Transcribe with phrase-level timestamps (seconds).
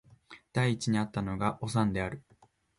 [0.51, 2.23] 第一に逢ったのがおさんである